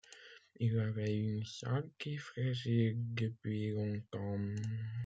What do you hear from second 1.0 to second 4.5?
une santé fragile depuis longtemps.